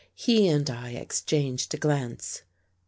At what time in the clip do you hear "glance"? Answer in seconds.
1.77-2.41